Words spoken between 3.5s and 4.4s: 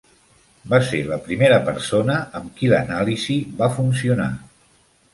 va funcionar.